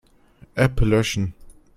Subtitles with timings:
[0.63, 1.35] App löschen.